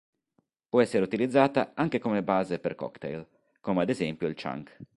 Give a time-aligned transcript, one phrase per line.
[0.67, 3.23] Può essere utilizzata anche come base per cocktail,
[3.59, 4.77] come ad esempio il Chunk.